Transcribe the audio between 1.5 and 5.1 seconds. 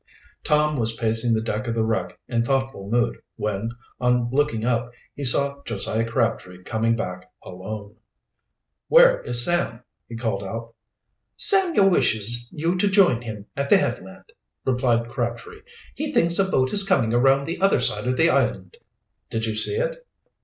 of the wreck in thoughtful mood when, on looking up,